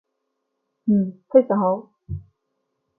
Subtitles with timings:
[0.87, 1.91] 嗯，非常好